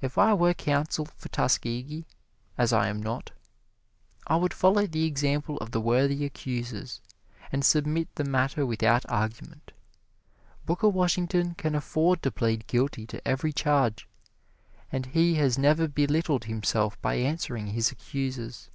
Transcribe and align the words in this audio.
If 0.00 0.16
I 0.16 0.32
were 0.32 0.54
counsel 0.54 1.04
for 1.04 1.28
Tuskegee 1.28 2.06
as 2.56 2.72
I 2.72 2.88
am 2.88 3.02
not 3.02 3.32
I 4.26 4.36
would 4.36 4.54
follow 4.54 4.86
the 4.86 5.04
example 5.04 5.58
of 5.58 5.72
the 5.72 5.80
worthy 5.82 6.24
accusers, 6.24 7.02
and 7.52 7.62
submit 7.62 8.08
the 8.14 8.24
matter 8.24 8.64
without 8.64 9.04
argument. 9.10 9.72
Booker 10.64 10.88
Washington 10.88 11.52
can 11.54 11.74
afford 11.74 12.22
to 12.22 12.30
plead 12.30 12.66
guilty 12.66 13.06
to 13.08 13.28
every 13.28 13.52
charge; 13.52 14.08
and 14.90 15.04
he 15.04 15.34
has 15.34 15.58
never 15.58 15.86
belittled 15.86 16.44
himself 16.44 16.98
by 17.02 17.16
answering 17.16 17.66
his 17.66 17.90
accusers. 17.90 18.70